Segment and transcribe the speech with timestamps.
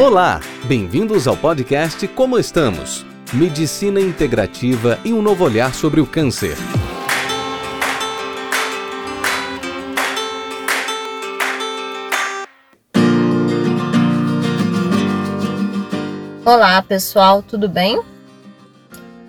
[0.00, 3.06] Olá, bem-vindos ao podcast Como Estamos?
[3.32, 6.56] Medicina integrativa e um novo olhar sobre o câncer.
[16.44, 18.02] Olá pessoal, tudo bem?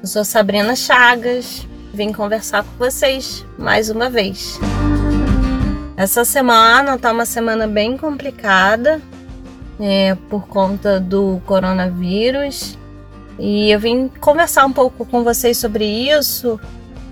[0.02, 4.59] Eu sou Sabrina Chagas, vim conversar com vocês mais uma vez.
[5.95, 9.00] Essa semana tá uma semana bem complicada,
[9.79, 12.77] é, por conta do coronavírus.
[13.38, 16.59] E eu vim conversar um pouco com vocês sobre isso,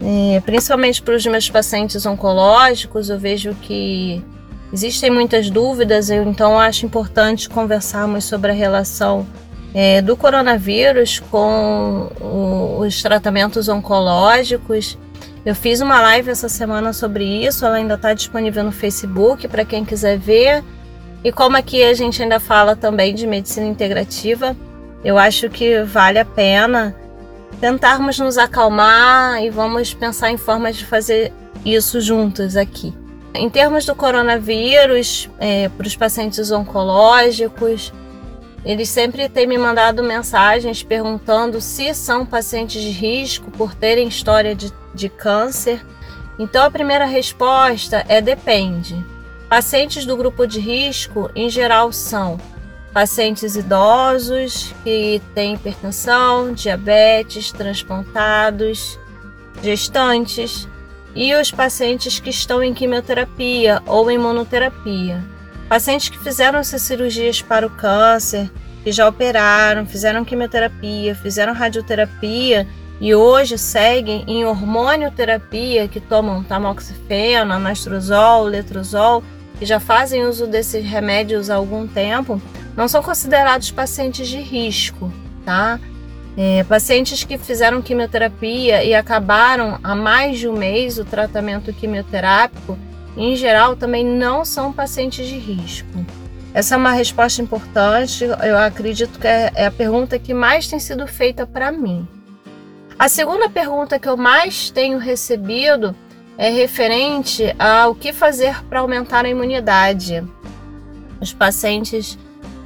[0.01, 3.09] é, principalmente para os meus pacientes oncológicos.
[3.09, 4.23] Eu vejo que
[4.71, 9.25] existem muitas dúvidas, eu, então acho importante conversarmos sobre a relação
[9.73, 14.97] é, do coronavírus com o, os tratamentos oncológicos.
[15.45, 19.65] Eu fiz uma live essa semana sobre isso, ela ainda está disponível no Facebook para
[19.65, 20.63] quem quiser ver.
[21.23, 24.55] E como aqui a gente ainda fala também de medicina integrativa,
[25.03, 26.95] eu acho que vale a pena
[27.61, 31.31] tentarmos nos acalmar e vamos pensar em formas de fazer
[31.63, 32.93] isso juntos aqui.
[33.33, 37.93] Em termos do coronavírus, é, para os pacientes oncológicos,
[38.65, 44.53] eles sempre têm me mandado mensagens perguntando se são pacientes de risco por terem história
[44.53, 45.83] de, de câncer.
[46.37, 49.12] Então a primeira resposta é depende.
[49.53, 52.39] Pacientes do grupo de risco, em geral, são
[52.91, 58.97] pacientes idosos que têm hipertensão, diabetes, transplantados,
[59.61, 60.67] gestantes
[61.13, 65.23] e os pacientes que estão em quimioterapia ou imunoterapia.
[65.69, 68.51] Pacientes que fizeram essas cirurgias para o câncer,
[68.83, 72.67] que já operaram, fizeram quimioterapia, fizeram radioterapia
[72.99, 79.23] e hoje seguem em hormonioterapia, que tomam tamoxifeno, anastrozol, letrozol
[79.63, 82.41] que já fazem uso desses remédios há algum tempo,
[82.75, 85.09] não são considerados pacientes de risco,
[85.45, 85.79] tá?
[86.35, 92.77] É, pacientes que fizeram quimioterapia e acabaram há mais de um mês o tratamento quimioterápico,
[93.15, 96.05] em geral, também não são pacientes de risco.
[96.53, 100.77] Essa é uma resposta importante, eu acredito que é, é a pergunta que mais tem
[100.77, 102.05] sido feita para mim.
[102.99, 105.95] A segunda pergunta que eu mais tenho recebido
[106.37, 110.23] é referente ao que fazer para aumentar a imunidade.
[111.21, 112.17] Os pacientes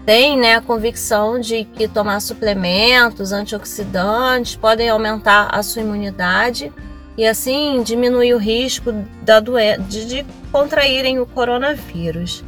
[0.05, 6.71] têm né, a convicção de que tomar suplementos antioxidantes podem aumentar a sua imunidade
[7.17, 8.91] e assim diminuir o risco
[9.21, 12.43] da de, de contraírem o coronavírus.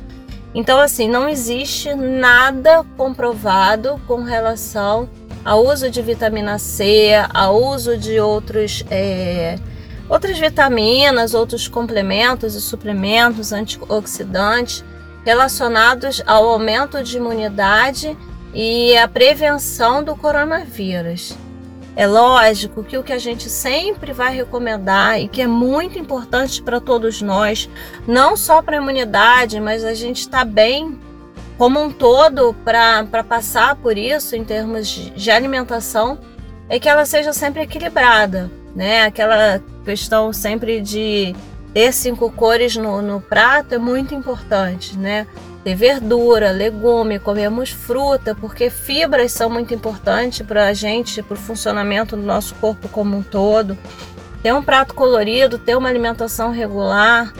[0.53, 5.09] Então, assim, não existe nada comprovado com relação
[5.45, 9.57] ao uso de vitamina C, ao uso de outros é,
[10.09, 14.83] outras vitaminas, outros complementos e suplementos antioxidantes
[15.23, 18.17] relacionados ao aumento de imunidade
[18.53, 21.37] e a prevenção do coronavírus.
[21.95, 26.61] É lógico que o que a gente sempre vai recomendar e que é muito importante
[26.61, 27.69] para todos nós,
[28.07, 30.97] não só para a imunidade, mas a gente está bem
[31.57, 36.17] como um todo para passar por isso em termos de alimentação,
[36.69, 39.03] é que ela seja sempre equilibrada, né?
[39.03, 41.35] Aquela questão sempre de
[41.73, 45.27] ter cinco cores no, no prato é muito importante, né?
[45.65, 51.37] Ter verdura, legume, comemos fruta, porque fibras são muito importantes para a gente, para o
[51.37, 53.77] funcionamento do nosso corpo como um todo.
[54.41, 57.33] Ter um prato colorido, ter uma alimentação regular.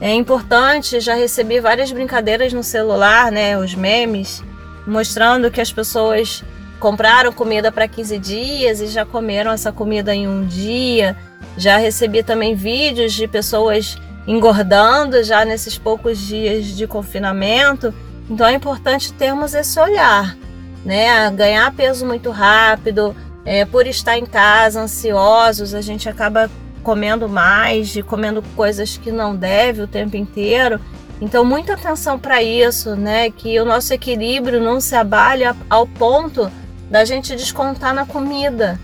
[0.00, 3.58] É importante, já recebi várias brincadeiras no celular, né?
[3.58, 4.40] Os memes,
[4.86, 6.44] mostrando que as pessoas
[6.78, 11.16] compraram comida para 15 dias e já comeram essa comida em um dia.
[11.56, 17.94] Já recebi também vídeos de pessoas engordando já nesses poucos dias de confinamento.
[18.28, 20.36] Então é importante termos esse olhar,
[20.84, 21.30] né?
[21.30, 23.14] Ganhar peso muito rápido,
[23.44, 26.50] é, por estar em casa ansiosos, a gente acaba
[26.82, 30.80] comendo mais, e comendo coisas que não deve o tempo inteiro.
[31.20, 33.30] Então muita atenção para isso, né?
[33.30, 36.50] Que o nosso equilíbrio não se abale ao ponto
[36.90, 38.78] da gente descontar na comida,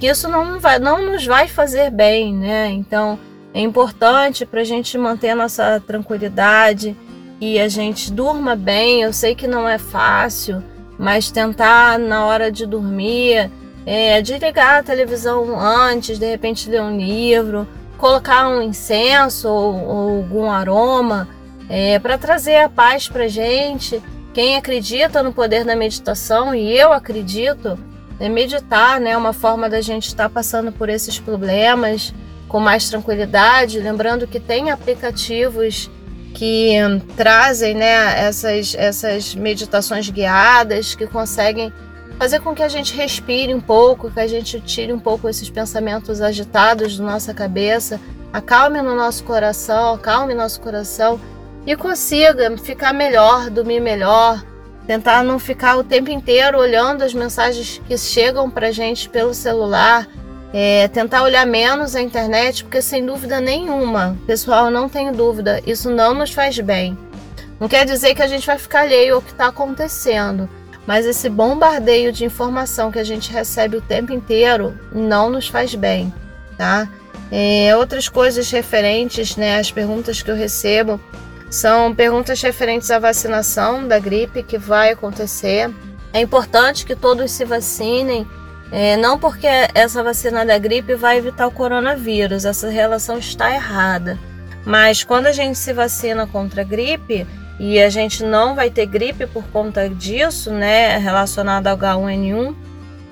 [0.00, 2.70] que isso não, vai, não nos vai fazer bem, né?
[2.70, 3.18] Então
[3.54, 6.96] é importante para a gente manter a nossa tranquilidade
[7.40, 9.02] e a gente durma bem.
[9.02, 10.62] Eu sei que não é fácil,
[10.98, 13.50] mas tentar na hora de dormir,
[13.84, 17.68] é, desligar a televisão antes, de repente ler um livro,
[17.98, 21.28] colocar um incenso ou, ou algum aroma
[21.68, 26.92] é, para trazer a paz para gente quem acredita no poder da meditação, e eu
[26.92, 27.78] acredito,
[28.18, 29.16] é meditar, né?
[29.16, 32.14] Uma forma da gente estar passando por esses problemas
[32.48, 33.78] com mais tranquilidade.
[33.78, 35.90] Lembrando que tem aplicativos
[36.34, 36.76] que
[37.16, 41.72] trazem né, essas, essas meditações guiadas que conseguem
[42.18, 45.50] fazer com que a gente respire um pouco, que a gente tire um pouco esses
[45.50, 48.00] pensamentos agitados da nossa cabeça,
[48.32, 51.20] acalme no nosso coração, acalme nosso coração
[51.66, 54.42] e consiga ficar melhor, dormir melhor,
[54.86, 60.08] tentar não ficar o tempo inteiro olhando as mensagens que chegam para gente pelo celular,
[60.52, 65.90] é, tentar olhar menos a internet, porque sem dúvida nenhuma, pessoal, não tenho dúvida, isso
[65.90, 66.98] não nos faz bem.
[67.58, 70.48] Não quer dizer que a gente vai ficar alheio ao que está acontecendo,
[70.86, 75.74] mas esse bombardeio de informação que a gente recebe o tempo inteiro não nos faz
[75.74, 76.12] bem,
[76.58, 76.88] tá?
[77.30, 81.00] É, outras coisas referentes né, às perguntas que eu recebo
[81.52, 85.70] são perguntas referentes à vacinação da gripe que vai acontecer.
[86.10, 88.26] É importante que todos se vacinem,
[88.70, 94.18] é, não porque essa vacina da gripe vai evitar o coronavírus, essa relação está errada.
[94.64, 97.26] Mas quando a gente se vacina contra a gripe
[97.60, 102.54] e a gente não vai ter gripe por conta disso, né, relacionado ao H1N1,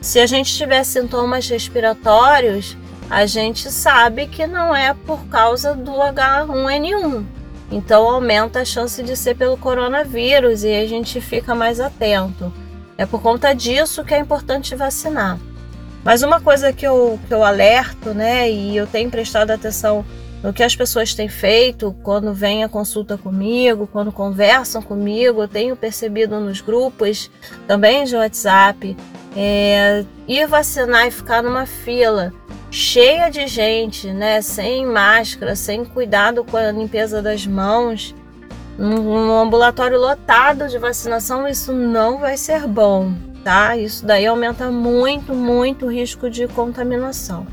[0.00, 2.74] se a gente tiver sintomas respiratórios,
[3.10, 7.39] a gente sabe que não é por causa do H1N1.
[7.70, 12.52] Então aumenta a chance de ser pelo coronavírus e a gente fica mais atento.
[12.98, 15.38] É por conta disso que é importante vacinar.
[16.04, 20.04] Mas uma coisa que eu, que eu alerto, né, e eu tenho prestado atenção
[20.42, 25.48] no que as pessoas têm feito quando vêm a consulta comigo, quando conversam comigo, eu
[25.48, 27.30] tenho percebido nos grupos
[27.66, 28.96] também de WhatsApp,
[29.36, 32.32] é, ir vacinar e ficar numa fila
[32.70, 38.14] cheia de gente, né, sem máscara, sem cuidado com a limpeza das mãos,
[38.78, 43.12] um ambulatório lotado de vacinação, isso não vai ser bom,
[43.44, 43.76] tá?
[43.76, 47.46] Isso daí aumenta muito, muito o risco de contaminação.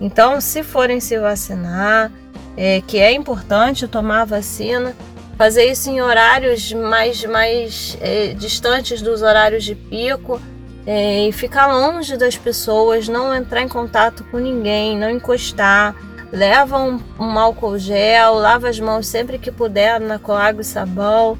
[0.00, 2.10] Então, se forem se vacinar,
[2.56, 4.94] é, que é importante tomar a vacina,
[5.36, 10.40] fazer isso em horários mais, mais é, distantes dos horários de pico,
[10.86, 15.94] é, e ficar longe das pessoas, não entrar em contato com ninguém, não encostar.
[16.30, 20.64] Leva um, um álcool gel, lava as mãos sempre que puder na, com água e
[20.64, 21.38] sabão.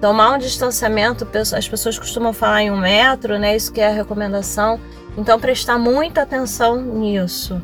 [0.00, 3.54] Tomar um distanciamento, as pessoas costumam falar em um metro, né?
[3.54, 4.80] Isso que é a recomendação.
[5.16, 7.60] Então, prestar muita atenção nisso.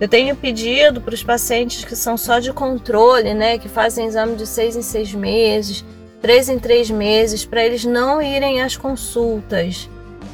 [0.00, 3.58] Eu tenho pedido para os pacientes que são só de controle, né?
[3.58, 5.84] Que fazem exame de seis em seis meses,
[6.20, 9.88] três em três meses, para eles não irem às consultas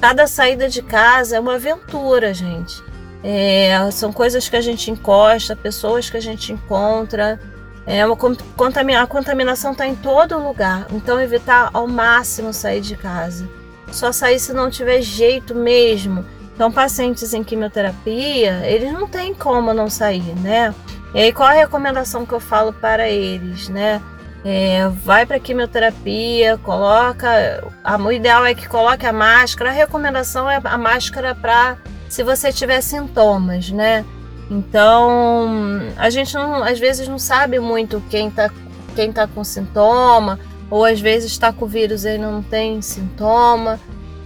[0.04, 2.84] Cada saída de casa é uma aventura, gente.
[3.22, 7.40] É, são coisas que a gente encosta, pessoas que a gente encontra.
[7.86, 12.96] É uma contamina, a contaminação está em todo lugar, então evitar ao máximo sair de
[12.96, 13.48] casa.
[13.90, 16.22] Só sair se não tiver jeito mesmo.
[16.54, 20.74] Então, pacientes em quimioterapia, eles não têm como não sair, né?
[21.14, 24.02] E aí, qual a recomendação que eu falo para eles, né?
[24.44, 27.64] É, vai para quimioterapia, coloca.
[27.82, 29.70] A, o ideal é que coloque a máscara.
[29.70, 34.05] A recomendação é a máscara para se você tiver sintomas, né?
[34.50, 38.50] Então, a gente não, às vezes não sabe muito quem está
[38.94, 40.38] quem tá com sintoma,
[40.70, 43.81] ou às vezes está com o vírus e não tem sintoma.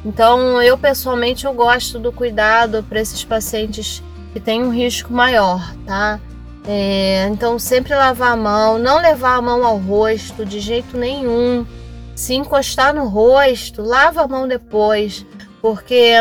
[0.04, 5.74] Então, eu pessoalmente eu gosto do cuidado para esses pacientes que têm um risco maior,
[5.86, 6.20] tá?
[6.70, 11.66] É, então, sempre lavar a mão, não levar a mão ao rosto de jeito nenhum.
[12.14, 15.24] Se encostar no rosto, lava a mão depois,
[15.62, 16.12] porque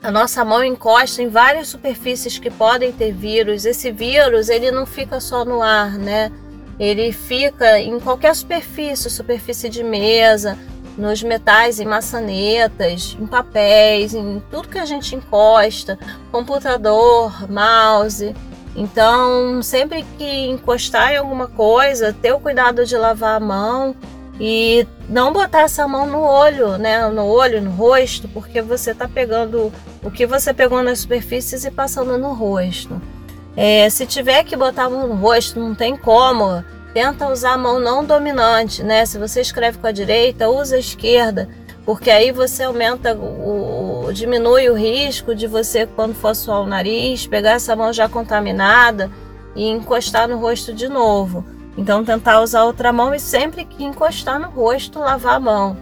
[0.00, 3.64] a nossa mão encosta em várias superfícies que podem ter vírus.
[3.64, 6.30] Esse vírus, ele não fica só no ar, né?
[6.78, 10.56] Ele fica em qualquer superfície, superfície de mesa,
[10.96, 15.98] nos metais, em maçanetas, em papéis, em tudo que a gente encosta,
[16.30, 18.32] computador, mouse.
[18.76, 23.96] Então, sempre que encostar em alguma coisa, ter o cuidado de lavar a mão
[24.38, 27.08] e não botar essa mão no olho, né?
[27.08, 31.70] No olho, no rosto, porque você está pegando o que você pegou nas superfícies e
[31.70, 33.00] passando no rosto.
[33.56, 36.62] É, se tiver que botar a mão no rosto, não tem como.
[36.92, 39.06] Tenta usar a mão não dominante, né?
[39.06, 41.48] Se você escreve com a direita, usa a esquerda
[41.86, 47.26] porque aí você aumenta o, diminui o risco de você quando for suar o nariz,
[47.26, 49.10] pegar essa mão já contaminada
[49.54, 51.44] e encostar no rosto de novo.
[51.76, 55.76] Então tentar usar outra mão e sempre que encostar no rosto lavar a mão.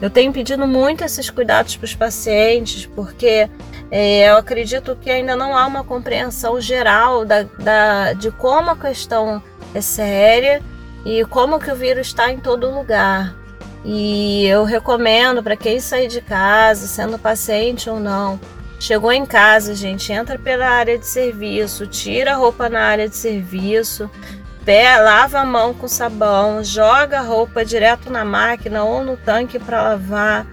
[0.00, 3.48] Eu tenho pedido muito esses cuidados para os pacientes, porque
[3.90, 8.76] é, eu acredito que ainda não há uma compreensão geral da, da, de como a
[8.76, 9.42] questão
[9.74, 10.62] é séria
[11.04, 13.39] e como que o vírus está em todo lugar.
[13.84, 18.38] E eu recomendo para quem sair de casa, sendo paciente ou não,
[18.78, 23.16] chegou em casa, gente, entra pela área de serviço, tira a roupa na área de
[23.16, 24.10] serviço,
[24.64, 29.58] pé, lava a mão com sabão, joga a roupa direto na máquina ou no tanque
[29.58, 30.46] para lavar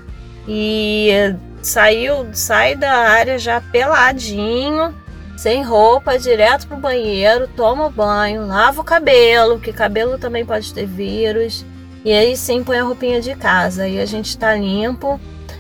[0.48, 4.96] e saiu, sai da área já peladinho,
[5.36, 10.86] sem roupa, direto pro banheiro, toma banho, lava o cabelo, que cabelo também pode ter
[10.86, 11.66] vírus.
[12.08, 13.86] E aí sim põe a roupinha de casa.
[13.86, 15.20] E a gente está limpo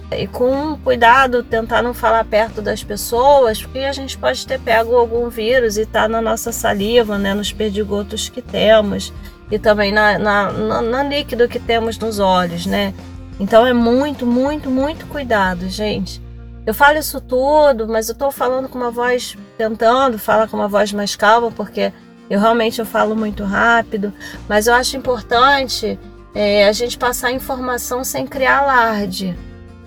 [0.10, 4.96] e com cuidado tentar não falar perto das pessoas, porque a gente pode ter pego
[4.96, 9.12] algum vírus e tá na nossa saliva, né, nos perdigotos que temos
[9.52, 12.94] e também na, na, na, na líquido que temos nos olhos, né?
[13.38, 16.22] Então é muito, muito, muito cuidado, gente.
[16.66, 20.70] Eu falo isso tudo, mas eu tô falando com uma voz, tentando falar com uma
[20.70, 21.92] voz mais calma, porque
[22.30, 24.14] eu realmente eu falo muito rápido,
[24.48, 26.00] mas eu acho importante
[26.34, 29.38] é, a gente passar informação sem criar alarde.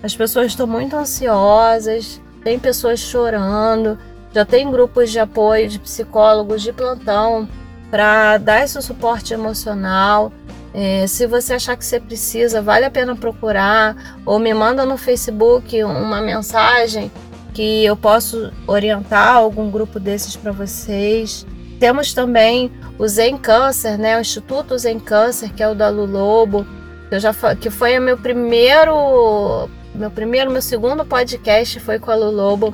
[0.03, 3.97] As pessoas estão muito ansiosas, tem pessoas chorando,
[4.33, 7.47] já tem grupos de apoio de psicólogos de plantão
[7.89, 10.31] para dar esse suporte emocional.
[10.73, 14.97] É, se você achar que você precisa, vale a pena procurar ou me manda no
[14.97, 17.11] Facebook uma mensagem
[17.53, 21.45] que eu posso orientar algum grupo desses para vocês.
[21.81, 24.17] Temos também o Zen Câncer, né?
[24.17, 26.65] O Instituto Zen Câncer, que é o da Lu Lobo,
[27.09, 32.11] que, eu já, que foi o meu primeiro, meu primeiro, meu segundo podcast foi com
[32.11, 32.73] a Lu Lobo.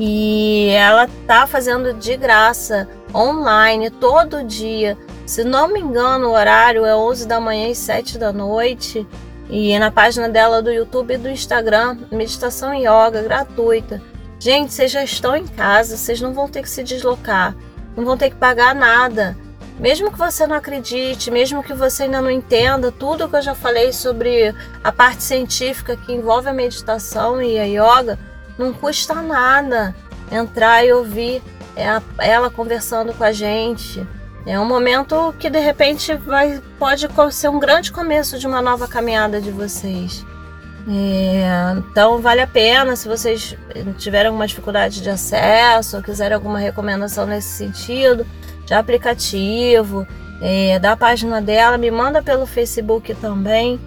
[0.00, 4.96] E ela tá fazendo de graça, online, todo dia
[5.28, 9.06] se não me engano, o horário é 11 da manhã e 7 da noite.
[9.50, 14.00] E na página dela do YouTube e do Instagram, meditação e yoga gratuita.
[14.38, 17.54] Gente, vocês já estão em casa, vocês não vão ter que se deslocar,
[17.98, 19.36] não vão ter que pagar nada.
[19.78, 23.54] Mesmo que você não acredite, mesmo que você ainda não entenda tudo que eu já
[23.54, 28.18] falei sobre a parte científica que envolve a meditação e a yoga,
[28.58, 29.94] não custa nada
[30.32, 31.42] entrar e ouvir
[32.18, 34.04] ela conversando com a gente.
[34.44, 38.88] É um momento que de repente vai, pode ser um grande começo de uma nova
[38.88, 40.24] caminhada de vocês.
[40.90, 41.44] É,
[41.76, 43.54] então vale a pena se vocês
[43.98, 48.26] tiverem alguma dificuldade de acesso ou quiserem alguma recomendação nesse sentido,
[48.64, 50.06] de aplicativo,
[50.40, 53.78] é, da página dela, me manda pelo Facebook também,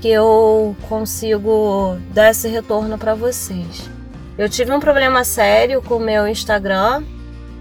[0.00, 3.90] que eu consigo dar esse retorno para vocês.
[4.38, 7.02] Eu tive um problema sério com o meu Instagram,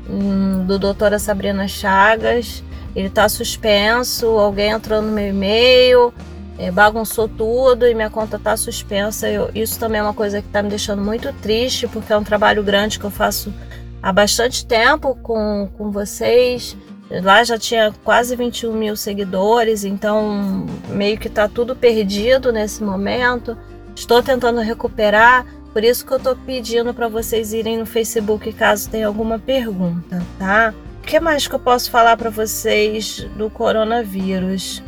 [0.09, 2.63] Hum, do doutora Sabrina Chagas.
[2.95, 6.13] Ele está suspenso, alguém entrou no meu e-mail,
[6.57, 9.27] é, bagunçou tudo e minha conta está suspensa.
[9.29, 12.23] Eu, isso também é uma coisa que está me deixando muito triste, porque é um
[12.23, 13.53] trabalho grande que eu faço
[14.01, 16.77] há bastante tempo com, com vocês.
[17.09, 23.57] Lá já tinha quase 21 mil seguidores, então meio que está tudo perdido nesse momento.
[23.95, 28.89] Estou tentando recuperar, por isso que eu estou pedindo para vocês irem no Facebook caso
[28.89, 30.73] tenha alguma pergunta, tá?
[30.99, 34.81] O que mais que eu posso falar para vocês do coronavírus?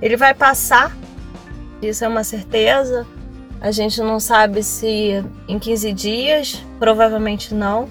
[0.00, 0.96] Ele vai passar,
[1.82, 3.06] isso é uma certeza.
[3.60, 7.88] A gente não sabe se em 15 dias, provavelmente não,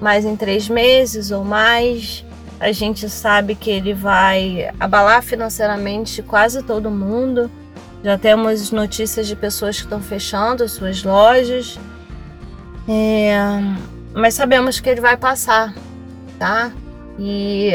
[0.00, 2.24] mas em três meses ou mais.
[2.58, 7.50] A gente sabe que ele vai abalar financeiramente quase todo mundo.
[8.04, 11.78] Já temos notícias de pessoas que estão fechando as suas lojas.
[12.88, 13.36] É,
[14.12, 15.72] mas sabemos que ele vai passar,
[16.38, 16.72] tá?
[17.18, 17.70] E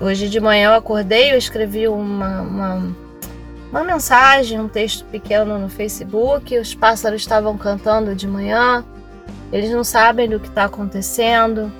[0.00, 2.96] hoje de manhã eu acordei, eu escrevi uma, uma,
[3.70, 6.56] uma mensagem, um texto pequeno no Facebook.
[6.58, 8.84] Os pássaros estavam cantando de manhã.
[9.52, 11.72] Eles não sabem do que está acontecendo,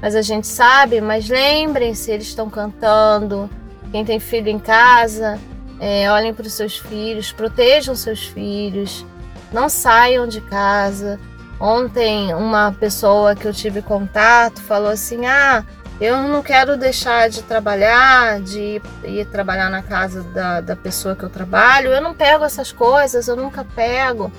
[0.00, 1.00] mas a gente sabe.
[1.00, 3.48] Mas lembrem-se, eles estão cantando.
[3.90, 5.38] Quem tem filho em casa,
[5.80, 9.04] é, olhem para os seus filhos, protejam seus filhos,
[9.52, 11.18] não saiam de casa.
[11.58, 15.64] Ontem, uma pessoa que eu tive contato falou assim: Ah,
[16.00, 21.22] eu não quero deixar de trabalhar, de ir trabalhar na casa da, da pessoa que
[21.22, 21.90] eu trabalho.
[21.90, 24.30] Eu não pego essas coisas, eu nunca pego.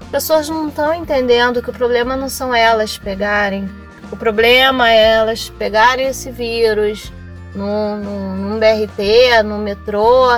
[0.00, 3.68] As pessoas não estão entendendo que o problema não são elas pegarem.
[4.10, 7.12] O problema é elas pegarem esse vírus
[7.54, 10.28] num, num, num BRT, no metrô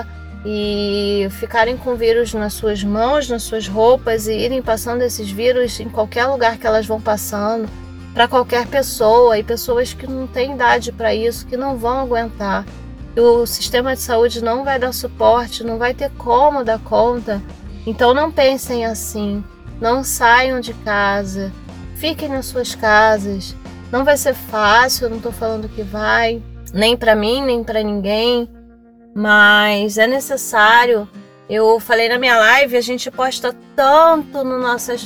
[0.44, 5.80] e ficarem com vírus nas suas mãos, nas suas roupas e irem passando esses vírus
[5.80, 7.66] em qualquer lugar que elas vão passando
[8.16, 12.64] para qualquer pessoa e pessoas que não têm idade para isso, que não vão aguentar.
[13.14, 17.42] O sistema de saúde não vai dar suporte, não vai ter como dar conta.
[17.86, 19.44] Então não pensem assim,
[19.78, 21.52] não saiam de casa,
[21.96, 23.54] fiquem nas suas casas.
[23.92, 26.42] Não vai ser fácil, não estou falando que vai,
[26.72, 28.48] nem para mim, nem para ninguém
[29.18, 31.08] mas é necessário.
[31.48, 35.04] Eu falei na minha live, a gente posta tanto nas nossas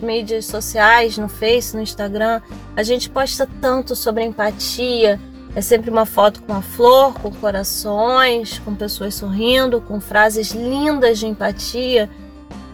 [0.00, 2.40] mídias sociais, no Face, no Instagram,
[2.74, 5.20] a gente posta tanto sobre empatia,
[5.56, 11.18] É sempre uma foto com uma flor, com corações, com pessoas sorrindo, com frases lindas
[11.20, 12.10] de empatia.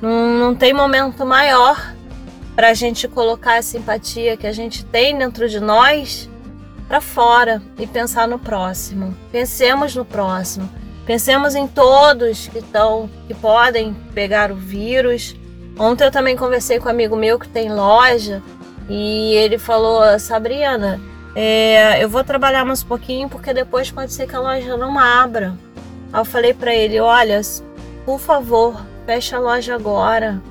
[0.00, 1.95] Não, não tem momento maior
[2.57, 6.26] para a gente colocar essa empatia que a gente tem dentro de nós
[6.88, 9.14] para fora e pensar no próximo.
[9.31, 10.79] Pensemos no próximo.
[11.07, 15.35] Pensemos em todos que estão, que podem pegar o vírus.
[15.78, 18.42] Ontem eu também conversei com um amigo meu que tem loja
[18.88, 21.00] e ele falou, Sabrina,
[21.35, 24.99] é, eu vou trabalhar mais um pouquinho porque depois pode ser que a loja não
[24.99, 25.54] abra.
[26.12, 27.40] Aí eu falei para ele, olha,
[28.04, 30.42] por favor, feche a loja agora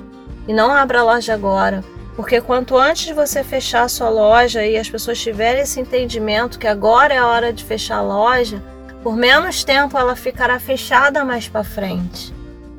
[0.48, 1.84] e não abra a loja agora.
[2.16, 6.58] Porque quanto antes de você fechar a sua loja e as pessoas tiverem esse entendimento
[6.58, 8.62] que agora é a hora de fechar a loja,
[9.02, 12.34] por menos tempo ela ficará fechada mais para frente.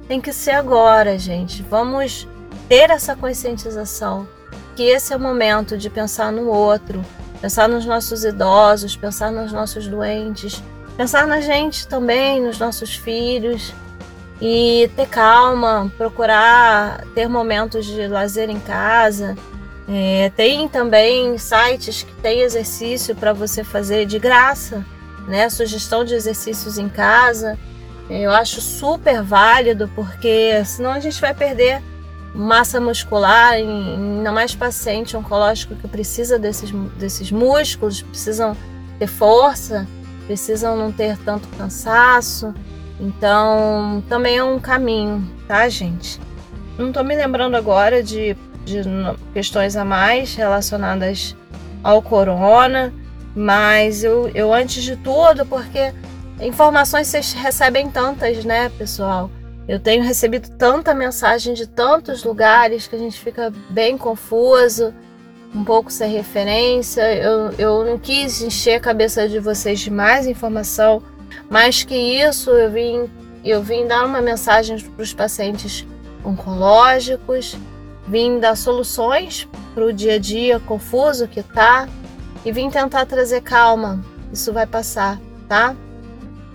[0.08, 1.64] Tem que ser agora, gente.
[1.64, 2.28] Vamos
[2.68, 4.28] ter essa conscientização
[4.76, 7.04] que esse é o momento de pensar no outro,
[7.42, 10.62] pensar nos nossos idosos, pensar nos nossos doentes,
[10.96, 13.74] pensar na gente também, nos nossos filhos
[14.42, 19.36] e ter calma, procurar ter momentos de lazer em casa.
[19.88, 24.86] É, tem também sites que tem exercício para você fazer de graça,
[25.28, 25.50] né?
[25.50, 27.58] Sugestão de exercícios em casa.
[28.10, 31.82] Eu acho super válido porque senão a gente vai perder
[32.34, 38.56] massa muscular, ainda mais paciente oncológico que precisa desses, desses músculos, precisam
[38.98, 39.88] ter força,
[40.28, 42.54] precisam não ter tanto cansaço.
[43.00, 46.20] Então, também é um caminho, tá, gente?
[46.78, 48.82] Não estou me lembrando agora de, de
[49.34, 51.36] questões a mais relacionadas
[51.84, 52.94] ao corona,
[53.36, 55.94] mas eu, eu antes de tudo, porque
[56.42, 59.30] informações vocês recebem tantas, né, pessoal?
[59.68, 64.94] Eu tenho recebido tanta mensagem de tantos lugares que a gente fica bem confuso,
[65.54, 67.02] um pouco sem referência.
[67.16, 71.02] Eu, eu não quis encher a cabeça de vocês de mais informação,
[71.50, 73.10] mais que isso, eu vim,
[73.46, 75.86] eu vim dar uma mensagem para os pacientes
[76.26, 77.56] oncológicos,
[78.08, 81.88] vim dar soluções para o dia a dia confuso que tá
[82.46, 84.04] e vim tentar trazer calma.
[84.32, 85.76] Isso vai passar, tá?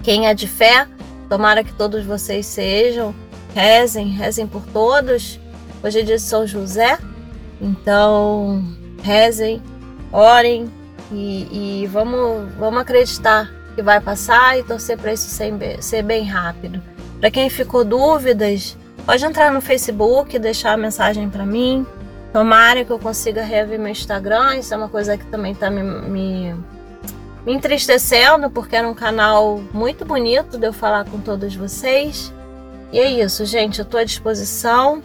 [0.02, 0.86] Quem é de fé,
[1.28, 3.14] Tomara que todos vocês sejam,
[3.54, 5.40] rezem, rezem por todos.
[5.82, 6.98] Hoje é dia de São José,
[7.60, 8.64] então
[9.02, 9.60] rezem,
[10.12, 10.70] orem
[11.10, 16.24] e, e vamos, vamos acreditar que vai passar e torcer para isso ser, ser bem
[16.24, 16.80] rápido.
[17.20, 21.84] Para quem ficou dúvidas, pode entrar no Facebook, deixar a mensagem para mim.
[22.36, 25.82] Tomara que eu consiga rever meu Instagram, isso é uma coisa que também está me,
[25.82, 26.54] me
[27.46, 32.30] me entristecendo, porque era um canal muito bonito de eu falar com todos vocês.
[32.92, 33.78] E é isso, gente.
[33.78, 35.00] Eu estou à disposição.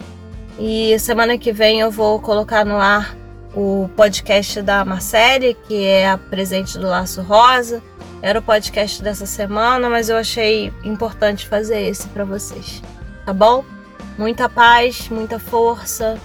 [0.58, 3.16] E semana que vem eu vou colocar no ar
[3.56, 7.82] o podcast da Marcele, que é a presente do Laço Rosa.
[8.20, 12.82] Era o podcast dessa semana, mas eu achei importante fazer esse para vocês.
[13.24, 13.64] Tá bom?
[14.18, 16.20] Muita paz, muita força,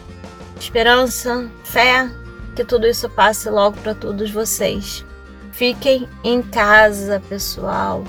[0.63, 2.09] esperança, fé,
[2.55, 5.05] que tudo isso passe logo para todos vocês.
[5.51, 8.03] Fiquem em casa, pessoal.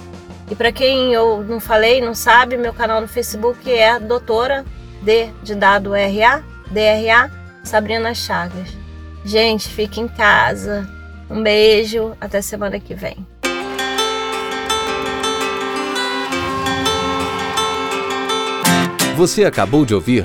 [0.51, 4.65] E para quem eu não falei, não sabe, meu canal no Facebook é Doutora
[5.03, 7.31] D de dado RA, DRA,
[7.63, 8.77] Sabrina Chagas.
[9.25, 10.89] Gente, fique em casa.
[11.31, 13.27] Um beijo, até semana que vem.
[19.17, 20.25] Você acabou de ouvir